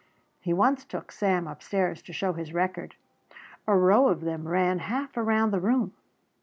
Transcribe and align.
He 0.39 0.51
once 0.51 0.83
took 0.83 1.11
Sam 1.11 1.45
upstairs 1.47 2.01
to 2.01 2.11
show 2.11 2.33
his 2.33 2.55
record. 2.55 2.95
A 3.67 3.77
row 3.77 4.07
of 4.07 4.21
them 4.21 4.47
ran 4.47 4.79
half 4.79 5.15
around 5.15 5.51
the 5.51 5.59
room. 5.59 5.93